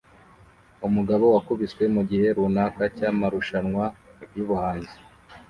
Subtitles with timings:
[0.87, 3.85] Umugabo wakubiswe mugihe runaka cyamarushanwa
[4.35, 4.95] yubuhanzi